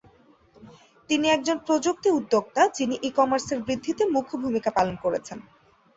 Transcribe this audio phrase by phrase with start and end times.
[1.09, 5.37] তিনি একজন প্রযুক্তি উদ্যোক্তা যিনি ই-কমার্সের বৃদ্ধিতে মুখ্য ভূমিকা পালন করেছেন।